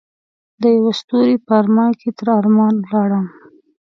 [0.61, 3.31] دیوه ستوری په ارمان کې تر ارمان ولاړمه